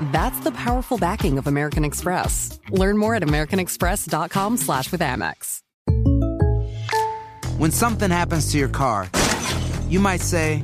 That's 0.00 0.40
the 0.40 0.52
powerful 0.52 0.98
backing 0.98 1.38
of 1.38 1.46
American 1.46 1.84
Express. 1.84 2.58
Learn 2.70 2.96
more 2.98 3.14
at 3.14 3.22
americanexpress.com 3.22 4.56
slash 4.56 4.90
with 4.92 5.00
Amex. 5.00 5.60
When 7.58 7.70
something 7.70 8.10
happens 8.10 8.50
to 8.52 8.58
your 8.58 8.68
car, 8.68 9.08
you 9.88 10.00
might 10.00 10.20
say, 10.20 10.62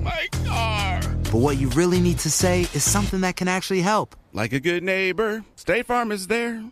My 0.00 0.28
car. 0.46 1.00
but 1.24 1.38
what 1.38 1.58
you 1.58 1.68
really 1.70 2.00
need 2.00 2.18
to 2.20 2.30
say 2.30 2.62
is 2.72 2.84
something 2.84 3.20
that 3.22 3.36
can 3.36 3.48
actually 3.48 3.82
help. 3.82 4.14
Like 4.32 4.52
a 4.52 4.60
good 4.60 4.82
neighbor, 4.82 5.44
State 5.56 5.86
Farm 5.86 6.12
is 6.12 6.26
there. 6.28 6.62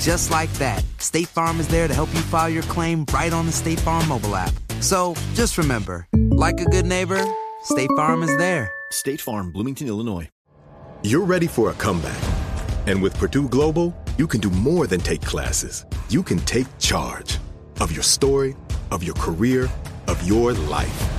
Just 0.00 0.30
like 0.30 0.52
that, 0.54 0.84
State 0.98 1.26
Farm 1.26 1.58
is 1.58 1.66
there 1.66 1.88
to 1.88 1.94
help 1.94 2.12
you 2.14 2.20
file 2.20 2.48
your 2.48 2.62
claim 2.64 3.04
right 3.12 3.32
on 3.32 3.46
the 3.46 3.52
State 3.52 3.80
Farm 3.80 4.06
mobile 4.08 4.36
app. 4.36 4.52
So 4.80 5.14
just 5.34 5.58
remember, 5.58 6.06
like 6.30 6.60
a 6.60 6.64
good 6.66 6.86
neighbor, 6.86 7.20
State 7.64 7.90
Farm 7.96 8.22
is 8.22 8.36
there. 8.36 8.70
State 8.92 9.20
Farm, 9.20 9.50
Bloomington, 9.50 9.88
Illinois. 9.88 10.28
You're 11.02 11.24
ready 11.24 11.48
for 11.48 11.70
a 11.70 11.74
comeback. 11.74 12.16
And 12.86 13.02
with 13.02 13.18
Purdue 13.18 13.48
Global, 13.48 13.92
you 14.18 14.28
can 14.28 14.40
do 14.40 14.50
more 14.50 14.86
than 14.86 15.00
take 15.00 15.20
classes. 15.22 15.84
You 16.08 16.22
can 16.22 16.38
take 16.40 16.66
charge 16.78 17.38
of 17.80 17.90
your 17.90 18.04
story, 18.04 18.54
of 18.92 19.02
your 19.02 19.14
career, 19.16 19.68
of 20.06 20.22
your 20.26 20.52
life. 20.52 21.10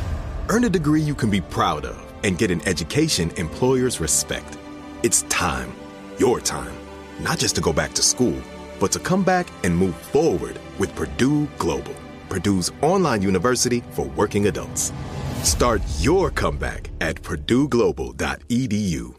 Earn 0.47 0.63
a 0.63 0.69
degree 0.69 1.02
you 1.02 1.16
can 1.16 1.30
be 1.30 1.41
proud 1.41 1.85
of 1.85 2.13
and 2.23 2.38
get 2.38 2.50
an 2.50 2.66
education 2.67 3.31
employers 3.31 4.00
respect. 4.00 4.57
It's 5.03 5.23
time, 5.23 5.73
your 6.17 6.39
time, 6.39 6.73
not 7.19 7.39
just 7.39 7.55
to 7.55 7.61
go 7.61 7.72
back 7.72 7.94
to 7.94 8.02
school, 8.02 8.41
but 8.80 8.91
to 8.94 8.99
come 8.99 9.23
back 9.23 9.47
and 9.63 9.75
move 9.75 9.95
forward 9.95 10.59
with 10.77 10.95
Purdue 10.95 11.47
Global, 11.58 11.95
Purdue's 12.30 12.72
online 12.81 13.22
university 13.22 13.83
for 13.91 14.05
working 14.16 14.47
adults. 14.47 14.94
Start 15.44 15.81
your 15.99 16.31
comeback 16.31 16.89
at 17.02 17.22
purdueglobal.edu. 17.22 19.19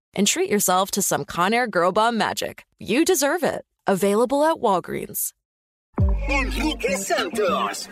and 0.15 0.25
treat 0.25 0.49
yourself 0.49 0.91
to 0.91 1.01
some 1.01 1.25
Conair 1.25 1.69
Girl 1.69 1.91
Bomb 1.91 2.17
magic. 2.17 2.65
You 2.79 3.03
deserve 3.03 3.43
it. 3.43 3.63
Available 3.87 4.43
at 4.43 4.57
Walgreens. 4.57 5.33
Enrique 6.29 6.97
Santos. 6.97 7.89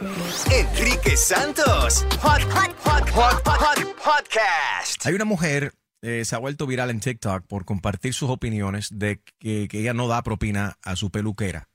Enrique 0.52 1.16
Santos. 1.16 2.06
Hot, 2.22 2.42
hot, 2.44 2.74
hot, 2.84 3.10
hot, 3.10 3.42
hot, 3.46 3.96
podcast. 3.98 5.06
Hay 5.06 5.14
una 5.14 5.26
mujer, 5.26 5.74
eh, 6.02 6.24
se 6.26 6.36
ha 6.36 6.40
vuelto 6.40 6.66
viral 6.68 6.90
en 6.90 7.00
TikTok 7.00 7.46
por 7.48 7.66
compartir 7.66 8.14
sus 8.14 8.30
opiniones 8.30 8.90
de 8.92 9.22
que, 9.40 9.68
que 9.68 9.80
ella 9.80 9.94
no 9.94 10.08
da 10.08 10.22
propina 10.22 10.78
a 10.84 10.96
su 10.96 11.10
peluquera. 11.10 11.70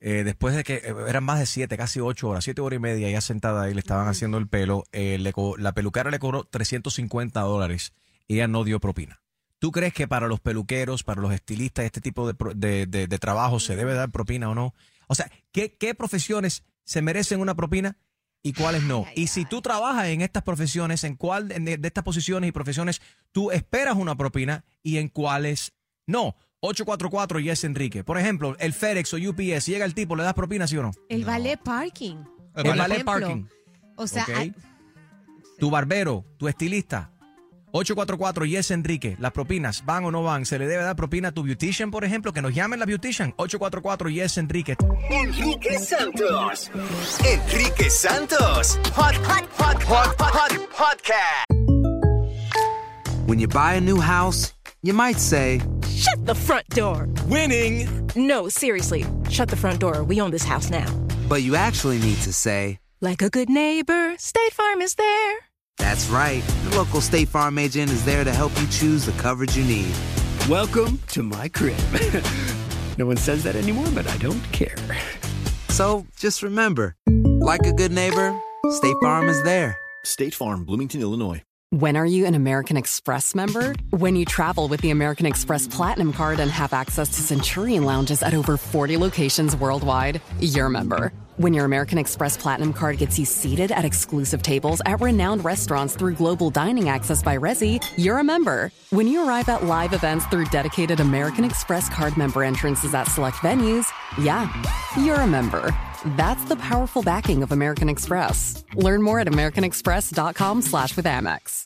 Eh, 0.00 0.24
después 0.24 0.54
de 0.54 0.62
que 0.62 0.74
eh, 0.74 0.94
eran 1.08 1.24
más 1.24 1.38
de 1.38 1.46
siete, 1.46 1.76
casi 1.76 2.00
ocho 2.00 2.28
horas, 2.28 2.44
siete 2.44 2.60
horas 2.60 2.76
y 2.76 2.80
media, 2.80 3.08
ella 3.08 3.20
sentada 3.20 3.62
ahí, 3.62 3.74
le 3.74 3.80
estaban 3.80 4.08
haciendo 4.08 4.36
el 4.38 4.46
pelo, 4.46 4.84
eh, 4.92 5.18
le 5.18 5.32
la 5.58 5.72
peluquera 5.72 6.10
le 6.10 6.18
cobró 6.18 6.44
350 6.44 7.40
dólares 7.40 7.92
y 8.28 8.34
ella 8.34 8.48
no 8.48 8.64
dio 8.64 8.78
propina. 8.78 9.22
¿Tú 9.58 9.72
crees 9.72 9.92
que 9.94 10.06
para 10.06 10.28
los 10.28 10.40
peluqueros, 10.40 11.02
para 11.02 11.20
los 11.22 11.32
estilistas, 11.32 11.84
este 11.86 12.00
tipo 12.00 12.26
de, 12.26 12.34
pro- 12.34 12.52
de, 12.54 12.86
de- 12.86 13.06
de 13.06 13.18
trabajo 13.18 13.58
se 13.60 13.74
debe 13.76 13.94
dar 13.94 14.10
propina 14.10 14.50
o 14.50 14.54
no? 14.54 14.74
O 15.08 15.14
sea, 15.14 15.30
¿qué, 15.52 15.74
qué 15.76 15.94
profesiones 15.94 16.62
se 16.84 17.00
merecen 17.02 17.40
una 17.40 17.54
propina 17.54 17.96
y 18.42 18.52
cuáles 18.52 18.82
no? 18.82 19.06
Y 19.14 19.28
si 19.28 19.44
tú 19.44 19.62
trabajas 19.62 20.08
en 20.08 20.20
estas 20.20 20.42
profesiones, 20.42 21.04
¿en 21.04 21.16
cuál 21.16 21.48
de, 21.48 21.78
de 21.78 21.88
estas 21.88 22.04
posiciones 22.04 22.48
y 22.48 22.52
profesiones 22.52 23.00
tú 23.32 23.50
esperas 23.50 23.96
una 23.96 24.14
propina 24.16 24.64
y 24.82 24.98
en 24.98 25.08
cuáles 25.08 25.72
no? 26.06 26.36
844 26.60 27.40
Yes 27.40 27.64
Enrique. 27.64 28.04
Por 28.04 28.18
ejemplo, 28.18 28.56
el 28.58 28.72
FedEx 28.72 29.14
o 29.14 29.16
UPS, 29.16 29.66
llega 29.66 29.84
el 29.84 29.94
tipo, 29.94 30.16
¿le 30.16 30.22
das 30.24 30.34
propina, 30.34 30.66
sí 30.66 30.76
o 30.76 30.82
no? 30.82 30.90
El 32.54 32.74
ballet 32.74 33.02
parking. 33.02 33.02
El 33.04 33.04
ejemplo. 33.04 33.04
parking. 33.28 33.44
O 33.96 34.06
sea, 34.06 34.26
hay- 34.36 34.54
Tu 35.58 35.70
barbero, 35.70 36.24
tu 36.36 36.48
estilista. 36.48 37.10
844 37.76 38.46
Yes 38.46 38.70
Enrique. 38.70 39.16
Las 39.20 39.32
propinas, 39.32 39.84
¿van 39.84 40.04
o 40.06 40.10
no 40.10 40.22
van? 40.22 40.46
¿Se 40.46 40.58
le 40.58 40.66
debe 40.66 40.82
dar 40.82 40.96
propina 40.96 41.28
a 41.28 41.32
tu 41.32 41.42
beautician, 41.42 41.90
por 41.90 42.04
ejemplo? 42.04 42.32
Que 42.32 42.40
nos 42.40 42.54
llamen 42.54 42.78
la 42.80 42.86
beautician. 42.86 43.34
844 43.36 44.08
Yes 44.08 44.38
Enrique. 44.38 44.76
Enrique 45.10 45.78
Santos. 45.78 46.70
Enrique 47.22 47.90
Santos. 47.90 48.78
Hot, 48.94 49.14
hot, 49.16 49.44
hot, 49.58 49.82
hot, 49.82 50.16
hot, 50.18 50.52
podcast. 50.74 51.44
When 53.26 53.38
you 53.38 53.46
buy 53.48 53.74
a 53.74 53.80
new 53.80 54.00
house, 54.00 54.54
you 54.82 54.94
might 54.94 55.18
say, 55.18 55.60
Shut 55.86 56.24
the 56.24 56.34
front 56.34 56.66
door. 56.70 57.08
Winning. 57.28 57.86
No, 58.16 58.48
seriously. 58.48 59.04
Shut 59.28 59.48
the 59.50 59.56
front 59.56 59.80
door. 59.80 60.02
We 60.02 60.18
own 60.22 60.30
this 60.30 60.44
house 60.44 60.70
now. 60.70 60.86
but 61.28 61.42
you 61.42 61.56
actually 61.56 61.98
need 61.98 62.16
to 62.22 62.32
say, 62.32 62.78
Like 63.02 63.20
a 63.20 63.28
good 63.28 63.50
neighbor, 63.50 64.14
State 64.16 64.52
Farm 64.54 64.80
is 64.80 64.94
there. 64.94 65.45
That's 65.78 66.08
right. 66.08 66.42
The 66.64 66.76
local 66.76 67.00
State 67.00 67.28
Farm 67.28 67.58
agent 67.58 67.90
is 67.90 68.04
there 68.04 68.24
to 68.24 68.32
help 68.32 68.52
you 68.60 68.66
choose 68.68 69.06
the 69.06 69.12
coverage 69.12 69.56
you 69.56 69.64
need. 69.64 69.94
Welcome 70.48 71.00
to 71.08 71.22
my 71.22 71.48
crib. 71.48 71.78
no 72.98 73.06
one 73.06 73.16
says 73.16 73.42
that 73.44 73.56
anymore, 73.56 73.88
but 73.94 74.06
I 74.08 74.16
don't 74.18 74.42
care. 74.52 74.76
So 75.68 76.06
just 76.16 76.42
remember, 76.42 76.96
like 77.40 77.66
a 77.66 77.72
good 77.72 77.92
neighbor, 77.92 78.38
State 78.70 78.96
Farm 79.02 79.28
is 79.28 79.42
there. 79.42 79.78
State 80.04 80.34
Farm, 80.34 80.64
Bloomington, 80.64 81.00
Illinois. 81.02 81.42
When 81.70 81.96
are 81.96 82.06
you 82.06 82.26
an 82.26 82.34
American 82.34 82.76
Express 82.76 83.34
member? 83.34 83.74
When 83.90 84.14
you 84.14 84.24
travel 84.24 84.68
with 84.68 84.80
the 84.80 84.90
American 84.90 85.26
Express 85.26 85.66
Platinum 85.66 86.12
Card 86.12 86.38
and 86.38 86.50
have 86.50 86.72
access 86.72 87.08
to 87.08 87.22
Centurion 87.22 87.82
lounges 87.82 88.22
at 88.22 88.34
over 88.34 88.56
40 88.56 88.96
locations 88.96 89.56
worldwide, 89.56 90.20
you're 90.38 90.66
a 90.66 90.70
member. 90.70 91.12
When 91.38 91.52
your 91.52 91.66
American 91.66 91.98
Express 91.98 92.34
Platinum 92.34 92.72
Card 92.72 92.96
gets 92.96 93.18
you 93.18 93.26
seated 93.26 93.70
at 93.70 93.84
exclusive 93.84 94.42
tables 94.42 94.80
at 94.86 95.02
renowned 95.02 95.44
restaurants 95.44 95.94
through 95.94 96.14
global 96.14 96.48
dining 96.48 96.88
access 96.88 97.22
by 97.22 97.36
Resi, 97.36 97.84
you're 97.98 98.20
a 98.20 98.24
member. 98.24 98.72
When 98.88 99.06
you 99.06 99.28
arrive 99.28 99.50
at 99.50 99.64
live 99.64 99.92
events 99.92 100.24
through 100.26 100.46
dedicated 100.46 101.00
American 101.00 101.44
Express 101.44 101.90
Card 101.90 102.16
member 102.16 102.42
entrances 102.42 102.94
at 102.94 103.04
select 103.04 103.36
venues, 103.38 103.84
yeah, 104.18 104.50
you're 104.98 105.20
a 105.20 105.26
member. 105.26 105.76
That's 106.16 106.44
the 106.44 106.56
powerful 106.56 107.02
backing 107.02 107.42
of 107.42 107.52
American 107.52 107.90
Express. 107.90 108.64
Learn 108.74 109.02
more 109.02 109.20
at 109.20 109.26
americanexpress.com 109.26 110.62
slash 110.62 110.96
with 110.96 111.04
Amex. 111.04 111.65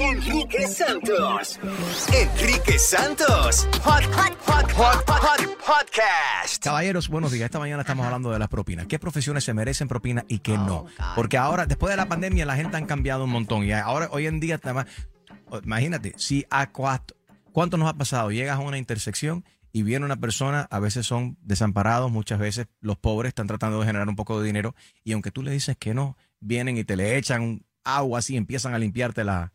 Enrique 0.00 0.66
Santos. 0.68 1.58
Enrique 2.12 2.78
Santos. 2.78 3.68
Hot, 3.82 4.04
hot, 4.04 4.38
hot, 4.46 4.72
hot, 4.72 5.04
hot, 5.08 5.40
podcast. 5.58 6.62
Caballeros, 6.62 7.08
buenos 7.08 7.32
días. 7.32 7.46
Esta 7.46 7.58
mañana 7.58 7.82
estamos 7.82 8.06
hablando 8.06 8.30
de 8.30 8.38
las 8.38 8.48
propinas. 8.48 8.86
¿Qué 8.86 8.98
profesiones 8.98 9.42
se 9.42 9.54
merecen 9.54 9.88
propina 9.88 10.24
y 10.28 10.38
qué 10.38 10.56
no? 10.56 10.86
Porque 11.16 11.36
ahora, 11.36 11.66
después 11.66 11.90
de 11.90 11.96
la 11.96 12.06
pandemia, 12.06 12.46
la 12.46 12.54
gente 12.54 12.76
han 12.76 12.86
cambiado 12.86 13.24
un 13.24 13.30
montón. 13.30 13.64
Y 13.64 13.72
ahora, 13.72 14.08
hoy 14.12 14.26
en 14.26 14.38
día, 14.38 14.60
además, 14.62 14.86
imagínate, 15.64 16.14
si 16.16 16.46
a 16.48 16.70
cuatro, 16.70 17.16
¿cuánto 17.52 17.76
nos 17.76 17.88
ha 17.88 17.94
pasado? 17.94 18.30
Llegas 18.30 18.56
a 18.56 18.60
una 18.60 18.78
intersección 18.78 19.44
y 19.72 19.82
viene 19.82 20.04
una 20.04 20.16
persona, 20.16 20.68
a 20.70 20.78
veces 20.78 21.06
son 21.06 21.36
desamparados, 21.42 22.10
muchas 22.10 22.38
veces 22.38 22.68
los 22.80 22.98
pobres 22.98 23.30
están 23.30 23.48
tratando 23.48 23.80
de 23.80 23.86
generar 23.86 24.08
un 24.08 24.16
poco 24.16 24.40
de 24.40 24.46
dinero 24.46 24.74
y 25.04 25.12
aunque 25.12 25.30
tú 25.30 25.42
le 25.42 25.50
dices 25.50 25.76
que 25.76 25.92
no, 25.92 26.16
vienen 26.40 26.76
y 26.76 26.84
te 26.84 26.96
le 26.96 27.16
echan 27.16 27.64
agua 27.84 28.20
así, 28.20 28.36
empiezan 28.36 28.74
a 28.74 28.78
limpiarte 28.78 29.24
la... 29.24 29.52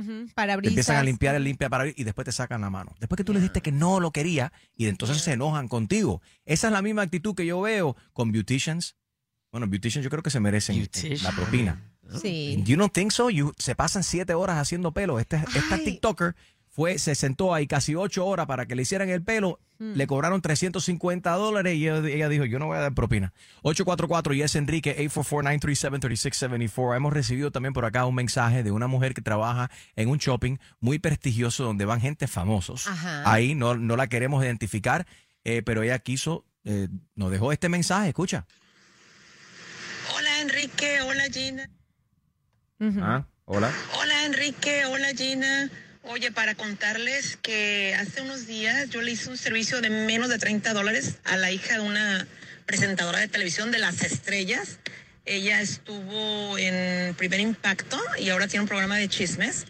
Ujú, 0.00 0.26
te 0.26 0.34
Parabrisas. 0.34 0.72
empiezan 0.72 0.96
a 0.96 1.02
limpiar 1.02 1.34
el 1.36 1.44
limpia 1.44 1.68
para 1.70 1.86
y 1.88 2.04
después 2.04 2.24
te 2.24 2.32
sacan 2.32 2.60
la 2.62 2.70
mano. 2.70 2.94
Después 3.00 3.16
que 3.16 3.24
tú 3.24 3.32
le 3.32 3.38
dijiste 3.40 3.60
que 3.60 3.72
no 3.72 4.00
lo 4.00 4.10
quería 4.10 4.52
y 4.76 4.86
entonces 4.86 5.18
se 5.22 5.32
enojan 5.32 5.68
contigo. 5.68 6.20
Esa 6.44 6.66
es 6.68 6.72
la 6.72 6.82
misma 6.82 7.02
actitud 7.02 7.34
que 7.34 7.46
yo 7.46 7.60
veo 7.60 7.96
con 8.12 8.32
beauticians. 8.32 8.96
Bueno, 9.52 9.68
beauticians 9.68 10.02
yo 10.02 10.10
creo 10.10 10.22
que 10.22 10.30
se 10.30 10.40
merecen 10.40 10.88
la 11.22 11.30
propina. 11.32 11.90
Sí. 12.20 12.60
You 12.66 12.76
don't 12.76 12.92
think 12.92 13.12
so? 13.12 13.30
You- 13.30 13.54
se 13.58 13.74
pasan 13.74 14.02
siete 14.02 14.34
horas 14.34 14.58
haciendo 14.58 14.92
pelo. 14.92 15.18
Este, 15.20 15.36
esta 15.36 15.78
TikToker 15.78 16.34
fue, 16.74 16.98
se 16.98 17.14
sentó 17.14 17.54
ahí 17.54 17.68
casi 17.68 17.94
ocho 17.94 18.26
horas 18.26 18.46
para 18.46 18.66
que 18.66 18.74
le 18.74 18.82
hicieran 18.82 19.08
el 19.08 19.22
pelo. 19.22 19.60
Hmm. 19.78 19.92
Le 19.94 20.08
cobraron 20.08 20.42
350 20.42 21.30
dólares 21.30 21.76
y 21.76 21.86
ella, 21.86 21.98
ella 22.08 22.28
dijo, 22.28 22.44
yo 22.46 22.58
no 22.58 22.66
voy 22.66 22.76
a 22.76 22.80
dar 22.80 22.92
propina. 22.94 23.32
844 23.62 24.34
y 24.34 24.42
es 24.42 24.56
Enrique, 24.56 24.96
844-937-3674. 25.08 26.96
Hemos 26.96 27.12
recibido 27.12 27.52
también 27.52 27.74
por 27.74 27.84
acá 27.84 28.06
un 28.06 28.16
mensaje 28.16 28.64
de 28.64 28.72
una 28.72 28.88
mujer 28.88 29.14
que 29.14 29.22
trabaja 29.22 29.70
en 29.94 30.08
un 30.08 30.18
shopping 30.18 30.56
muy 30.80 30.98
prestigioso 30.98 31.62
donde 31.62 31.84
van 31.84 32.00
gente 32.00 32.26
famosos. 32.26 32.88
Ajá. 32.88 33.22
Ahí 33.32 33.54
no, 33.54 33.76
no 33.76 33.96
la 33.96 34.08
queremos 34.08 34.42
identificar, 34.42 35.06
eh, 35.44 35.62
pero 35.62 35.84
ella 35.84 36.00
quiso, 36.00 36.44
eh, 36.64 36.88
nos 37.14 37.30
dejó 37.30 37.52
este 37.52 37.68
mensaje, 37.68 38.08
escucha. 38.08 38.46
Hola 40.16 40.40
Enrique, 40.40 41.02
hola 41.02 41.24
Gina. 41.32 41.70
Ah, 43.00 43.24
hola. 43.44 43.70
Hola 44.00 44.26
Enrique, 44.26 44.86
hola 44.86 45.12
Gina. 45.16 45.70
Oye, 46.06 46.30
para 46.32 46.54
contarles 46.54 47.38
que 47.40 47.94
hace 47.98 48.20
unos 48.20 48.46
días 48.46 48.90
yo 48.90 49.00
le 49.00 49.12
hice 49.12 49.30
un 49.30 49.38
servicio 49.38 49.80
de 49.80 49.88
menos 49.90 50.28
de 50.28 50.38
30 50.38 50.72
dólares 50.74 51.14
a 51.24 51.36
la 51.36 51.50
hija 51.50 51.74
de 51.74 51.80
una 51.80 52.26
presentadora 52.66 53.18
de 53.20 53.28
televisión 53.28 53.70
de 53.70 53.78
Las 53.78 54.02
Estrellas. 54.02 54.78
Ella 55.24 55.62
estuvo 55.62 56.58
en 56.58 57.14
Primer 57.14 57.40
Impacto 57.40 57.98
y 58.18 58.28
ahora 58.28 58.46
tiene 58.48 58.62
un 58.62 58.68
programa 58.68 58.98
de 58.98 59.08
chismes. 59.08 59.64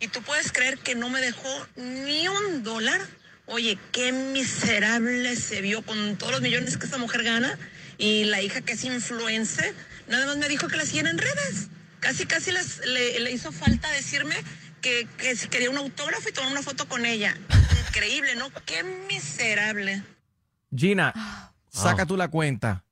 Y 0.00 0.08
tú 0.08 0.22
puedes 0.22 0.50
creer 0.52 0.78
que 0.78 0.94
no 0.96 1.08
me 1.08 1.20
dejó 1.20 1.68
ni 1.76 2.26
un 2.26 2.64
dólar. 2.64 3.00
Oye, 3.46 3.78
qué 3.92 4.10
miserable 4.10 5.36
se 5.36 5.60
vio 5.60 5.82
con 5.82 6.16
todos 6.18 6.32
los 6.32 6.40
millones 6.40 6.76
que 6.78 6.86
esa 6.86 6.98
mujer 6.98 7.22
gana. 7.22 7.56
Y 7.96 8.24
la 8.24 8.42
hija 8.42 8.60
que 8.60 8.72
es 8.72 8.82
influencer, 8.84 9.72
nada 10.08 10.26
más 10.26 10.36
me 10.36 10.48
dijo 10.48 10.66
que 10.66 10.76
la 10.76 10.84
siguiera 10.84 11.10
en 11.10 11.18
redes. 11.18 11.68
Casi, 12.00 12.26
casi 12.26 12.50
las- 12.50 12.78
le, 12.86 13.20
le 13.20 13.30
hizo 13.30 13.52
falta 13.52 13.88
decirme 13.92 14.34
que, 14.86 15.48
quería 15.50 15.70
un 15.70 15.76
autógrafo 15.78 16.28
y 16.28 16.32
tomar 16.32 16.52
una 16.52 16.62
foto 16.62 16.86
con 16.88 17.04
ella. 17.06 17.36
Increíble, 17.88 18.36
¿no? 18.36 18.46
Qué 18.64 18.82
miserable. 19.08 20.02
Gina, 20.74 21.12
Ah. 21.14 21.52
saca 21.70 22.06
tú 22.06 22.16
la 22.16 22.28
cuenta. 22.28 22.84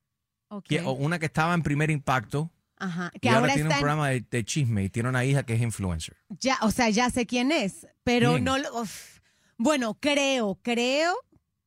Que- 0.69 0.81
o 0.81 0.93
una 0.93 1.19
que 1.19 1.27
estaba 1.27 1.53
en 1.55 1.63
primer 1.63 1.91
impacto 1.91 2.51
Ajá. 2.77 3.11
Y 3.15 3.21
Que 3.21 3.29
ahora, 3.29 3.41
ahora, 3.41 3.55
tiene 3.55 3.67
un 3.69 3.73
está 3.73 3.79
en- 3.79 3.81
programa 3.83 4.09
de, 4.11 4.25
de 4.29 4.45
chisme 4.45 4.85
y 4.85 4.89
tiene 4.91 5.09
una 5.09 5.25
hija 5.25 5.45
que 5.45 5.55
es 5.55 5.63
influencer. 5.63 6.17
ya, 6.41 6.59
o 6.63 6.71
sea, 6.73 6.91
ya 6.91 7.09
sé 7.09 7.25
quién 7.25 7.53
es, 7.53 7.87
pero 8.03 8.33
¿Quién? 8.33 8.45
no 8.45 8.59
lo- 8.59 8.81
uf. 8.83 9.21
bueno, 9.57 9.95
creo, 9.95 10.59
creo 10.61 11.15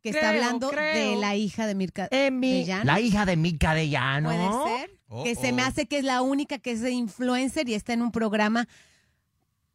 que 0.03 0.09
está 0.09 0.29
Creo, 0.29 0.31
hablando 0.43 0.69
creo. 0.69 1.11
de 1.11 1.15
la 1.15 1.35
hija 1.35 1.65
de 1.65 1.75
Mirka 1.75 2.07
de 2.09 2.65
Llano. 2.65 2.83
La 2.83 2.99
hija 2.99 3.25
de 3.25 3.35
Mica 3.37 3.73
de 3.73 3.89
Llano. 3.89 4.29
Puede 4.29 4.79
ser. 4.79 4.91
que 5.23 5.35
se 5.35 5.53
me 5.53 5.61
hace 5.63 5.87
que 5.87 5.99
es 5.99 6.03
la 6.03 6.21
única 6.21 6.59
que 6.59 6.71
es 6.73 6.83
influencer 6.83 7.67
y 7.69 7.73
está 7.73 7.93
en 7.93 8.01
un 8.01 8.11
programa. 8.11 8.67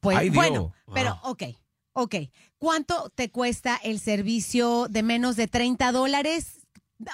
Pues 0.02 0.18
Ay, 0.18 0.30
Dios. 0.30 0.35
bueno, 0.35 0.75
pero 0.92 1.11
Ah. 1.23 1.30
ok, 1.30 1.44
ok. 1.92 2.14
¿Cuánto 2.59 3.09
te 3.14 3.30
cuesta 3.30 3.76
el 3.85 4.00
servicio 4.00 4.88
de 4.90 5.04
menos 5.04 5.37
de 5.37 5.47
30 5.47 5.92
dólares? 5.92 6.59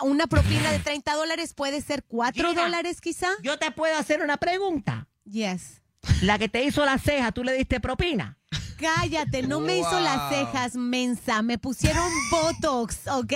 Una 0.03 0.27
propina 0.27 0.73
de 0.73 0.79
30 0.79 1.15
dólares 1.15 1.53
puede 1.53 1.83
ser 1.83 2.03
4 2.09 2.49
Gina, 2.49 2.63
dólares 2.63 3.03
quizá. 3.03 3.29
Yo 3.43 3.59
te 3.59 3.71
puedo 3.73 3.95
hacer 3.99 4.23
una 4.23 4.39
pregunta. 4.39 5.07
Yes. 5.25 5.83
La 6.23 6.39
que 6.39 6.49
te 6.49 6.65
hizo 6.65 6.83
la 6.87 6.97
ceja, 6.99 7.31
¿tú 7.33 7.45
le 7.45 7.53
diste 7.53 7.79
propina? 7.79 8.39
Cállate, 8.79 9.43
no 9.43 9.61
me 9.61 9.77
hizo 9.77 10.01
las 10.01 10.31
cejas 10.33 10.75
mensa, 10.75 11.43
me 11.43 11.59
pusieron 11.59 12.11
Botox, 12.31 13.07
¿ok? 13.09 13.35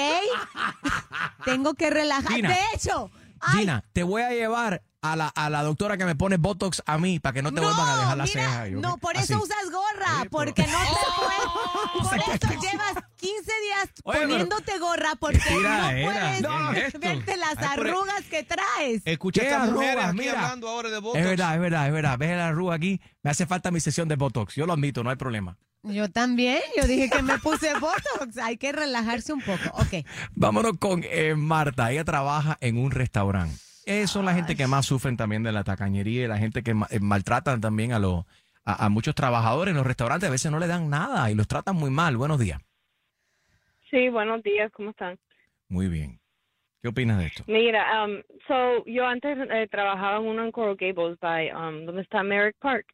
Tengo 1.45 1.75
que 1.75 1.91
relajar. 1.91 2.33
Gina. 2.33 2.49
De 2.49 2.61
hecho, 2.75 3.11
ay, 3.41 3.61
Gina, 3.61 3.85
te 3.93 4.03
voy 4.03 4.23
a 4.23 4.31
llevar 4.31 4.83
a 5.03 5.17
la, 5.17 5.29
a 5.29 5.51
la 5.51 5.63
doctora 5.65 5.97
que 5.97 6.05
me 6.05 6.15
pone 6.15 6.37
Botox 6.37 6.83
a 6.87 6.97
mí 6.97 7.19
para 7.19 7.33
que 7.35 7.43
no 7.43 7.53
te 7.53 7.61
vuelvan 7.61 7.89
a 7.89 7.97
dejar 7.99 8.17
la 8.17 8.25
mira, 8.25 8.33
ceja. 8.45 8.69
Yo, 8.69 8.81
no, 8.81 8.99
por 8.99 9.17
así. 9.17 9.33
eso 9.33 9.43
usas 9.43 9.71
gorra, 9.71 10.25
porque 10.31 10.63
no 10.63 10.79
te 10.79 10.87
puedes. 11.19 12.09
Por 12.09 12.35
eso 12.35 12.61
llevas 12.63 12.95
15 13.17 13.35
días 13.63 13.89
Oye, 14.05 14.19
pero- 14.19 14.29
poniéndote 14.31 14.79
gorra 14.79 15.15
porque 15.19 15.39
no 15.39 15.45
puedes 15.45 16.43
¿qué 16.73 16.79
es 16.81 16.87
esto? 16.87 16.99
verte 17.01 17.37
las 17.37 17.59
Ay, 17.59 17.67
arrugas 17.73 18.23
que 18.31 18.43
traes. 18.45 19.03
Escucha 19.05 19.41
¿Qué 19.43 19.49
a 19.49 19.51
estas 19.57 19.73
mujeres 19.73 20.05
aquí 20.05 20.19
Mira. 20.19 20.45
hablando 20.45 20.69
ahora 20.69 20.91
de 20.91 20.99
Botox. 21.01 21.19
Es 21.21 21.25
verdad, 21.29 21.55
es 21.57 21.61
verdad, 21.61 21.87
es 21.89 21.93
verdad. 21.93 22.19
Ves 22.19 22.37
la 22.37 22.49
arruga 22.49 22.75
aquí. 22.77 23.01
Me 23.23 23.31
hace 23.31 23.45
falta 23.47 23.71
mi 23.71 23.81
sesión 23.81 24.09
de 24.09 24.17
Botox. 24.17 24.55
Yo 24.55 24.67
lo 24.67 24.73
admito, 24.73 25.03
no 25.05 25.11
hay 25.11 25.17
problema. 25.17 25.59
Yo 25.85 26.09
también, 26.13 26.61
yo 26.77 26.87
dije 26.87 27.11
que 27.11 27.23
me 27.23 27.39
puse 27.41 27.75
Botox, 27.75 28.39
hay 28.41 28.57
que 28.57 28.71
relajarse 28.71 29.33
un 29.33 29.41
poco. 29.43 29.69
Ok. 29.73 30.07
Vámonos 30.33 30.75
con 30.79 31.03
eh, 31.05 31.35
Marta. 31.35 31.91
Ella 31.91 32.05
trabaja 32.05 32.57
en 32.61 32.79
un 32.79 32.93
restaurante. 32.93 33.57
Eh, 33.87 34.07
son 34.07 34.25
la 34.25 34.35
gente 34.35 34.55
que 34.57 34.67
más 34.67 34.87
sufren 34.87 35.17
también 35.17 35.43
de 35.43 35.53
la 35.53 35.65
tacañería 35.65 36.25
y 36.25 36.29
la 36.29 36.39
gente 36.39 36.63
que 36.63 36.75
ma- 36.75 36.87
eh, 36.91 37.01
maltratan 37.01 37.61
también 37.61 37.93
a, 37.93 37.99
los 37.99 38.25
a, 38.65 38.87
a 38.87 38.89
muchos 38.89 39.15
trabajadores 39.15 39.73
en 39.73 39.77
los 39.77 39.87
restaurantes. 39.87 40.29
A 40.29 40.33
veces 40.33 40.51
no 40.53 40.59
le 40.59 40.67
dan 40.69 40.89
nada 40.89 41.31
y 41.31 41.35
los 41.35 41.49
tratan 41.49 41.77
muy 41.77 41.91
mal. 41.91 42.17
Buenos 42.17 42.39
días. 42.39 42.61
Sí, 43.91 44.09
buenos 44.09 44.43
días, 44.43 44.71
¿cómo 44.73 44.91
están? 44.91 45.19
Muy 45.69 45.89
bien. 45.89 46.19
¿Qué 46.81 46.89
opinas 46.89 47.19
de 47.19 47.27
esto? 47.27 47.45
Mira, 47.47 48.05
um, 48.05 48.23
so, 48.49 48.85
yo 48.87 49.07
antes 49.07 49.39
eh, 49.51 49.69
trabajaba 49.71 50.17
en 50.19 50.27
uno 50.27 50.45
en 50.45 50.51
Coral 50.53 50.77
Gables, 50.77 51.19
by, 51.21 51.53
um, 51.53 51.85
donde 51.85 52.03
está 52.03 52.23
Merrick 52.23 52.57
Park. 52.59 52.87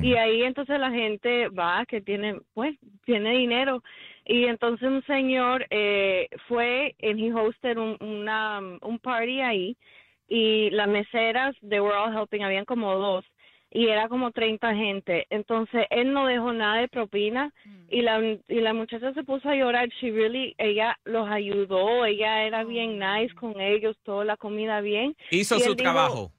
Y 0.00 0.14
ahí 0.14 0.42
entonces 0.44 0.80
la 0.80 0.90
gente 0.90 1.48
va, 1.48 1.84
que 1.84 2.00
tiene, 2.00 2.40
pues, 2.54 2.74
tiene 3.04 3.32
dinero. 3.32 3.82
Y 4.24 4.44
entonces 4.44 4.88
un 4.88 5.04
señor 5.04 5.66
eh, 5.68 6.26
fue, 6.48 6.96
and 7.02 7.18
he 7.20 7.30
hosted 7.30 7.76
un, 7.76 7.98
una, 8.00 8.60
un 8.80 8.98
party 8.98 9.42
ahí. 9.42 9.76
Y 10.28 10.70
las 10.70 10.88
meseras, 10.88 11.54
they 11.68 11.80
were 11.80 11.94
all 11.96 12.12
helping, 12.12 12.42
habían 12.42 12.64
como 12.64 12.96
dos. 12.96 13.24
Y 13.70 13.88
era 13.88 14.08
como 14.08 14.30
30 14.30 14.74
gente. 14.76 15.26
Entonces 15.30 15.86
él 15.90 16.12
no 16.12 16.26
dejó 16.26 16.52
nada 16.52 16.76
de 16.80 16.86
propina. 16.88 17.52
Y 17.88 18.02
la, 18.02 18.20
y 18.20 18.60
la 18.60 18.72
muchacha 18.72 19.12
se 19.14 19.24
puso 19.24 19.48
a 19.48 19.56
llorar. 19.56 19.88
She 20.00 20.12
really, 20.12 20.54
ella 20.58 20.96
los 21.04 21.28
ayudó. 21.28 22.04
Ella 22.04 22.44
era 22.44 22.62
bien 22.62 23.00
nice 23.00 23.34
con 23.34 23.60
ellos, 23.60 23.96
toda 24.04 24.24
la 24.24 24.36
comida 24.36 24.80
bien. 24.80 25.16
Hizo 25.30 25.56
Y 25.56 25.60
su 25.60 25.74
dijo- 25.74 25.82
trabajo. 25.82 26.30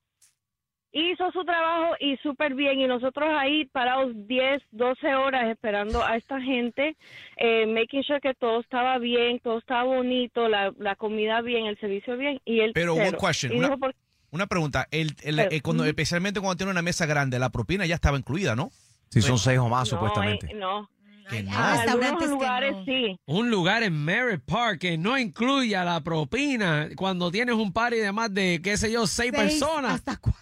Hizo 0.98 1.30
su 1.32 1.44
trabajo 1.44 1.94
y 2.00 2.16
súper 2.18 2.56
bien 2.56 2.80
y 2.80 2.88
nosotros 2.88 3.30
ahí 3.38 3.66
parados 3.66 4.14
10, 4.16 4.64
12 4.72 5.14
horas 5.16 5.46
esperando 5.50 6.04
a 6.04 6.16
esta 6.16 6.40
gente, 6.42 6.96
eh, 7.38 7.66
making 7.68 8.04
sure 8.04 8.22
que 8.22 8.34
todo 8.34 8.62
estaba 8.62 8.98
bien, 8.98 9.40
todo 9.40 9.58
estaba 9.58 9.84
bonito, 9.84 10.48
la, 10.48 10.74
la 10.80 10.96
comida 10.96 11.42
bien, 11.42 11.66
el 11.66 11.78
servicio 11.80 12.16
bien 12.18 12.40
y 12.46 12.62
él 12.62 12.72
Pero 12.74 12.96
cero. 12.96 13.10
one 13.10 13.28
question, 13.28 13.52
Y 13.54 13.58
una, 13.58 13.68
dijo, 13.68 13.80
"¿Por 13.80 13.96
una 14.32 14.48
pregunta. 14.48 14.88
El, 14.92 15.16
el- 15.24 15.36
Pero- 15.36 15.52
eh, 15.52 15.62
cuando, 15.62 15.86
especialmente 15.86 16.40
cuando 16.40 16.56
tiene 16.58 16.72
una 16.72 16.82
mesa 16.82 17.06
grande, 17.06 17.40
la 17.40 17.50
propina 17.50 17.86
ya 17.86 17.96
estaba 17.96 18.18
incluida, 18.18 18.56
¿no? 18.56 18.70
Si 19.10 19.22
son 19.22 19.38
seis 19.38 19.60
o 19.60 19.68
más, 19.70 19.92
no, 19.92 19.98
supuestamente. 19.98 20.48
eh, 20.48 20.56
no. 20.56 20.90
Que 21.30 21.42
no. 21.42 21.50
En 21.52 21.90
algunos 21.90 22.20
que 22.24 22.28
lugares 22.28 22.72
no. 22.75 22.86
sí. 22.86 23.20
Un 23.25 23.50
lugar 23.50 23.82
en 23.84 24.04
Merritt 24.06 24.44
Park 24.46 24.80
que 24.80 24.98
no 24.98 25.18
incluya 25.18 25.84
la 25.84 26.02
propina 26.02 26.90
cuando 26.96 27.32
tienes 27.32 27.56
un 27.56 27.74
party 27.74 27.98
de 27.98 28.12
más 28.12 28.34
de, 28.34 28.62
qué 28.64 28.78
sé 28.78 28.92
yo, 28.92 29.08
seis, 29.08 29.32
Seis 29.34 29.60
personas. 29.60 29.94
hasta 29.96 30.18
cuatro. 30.18 30.42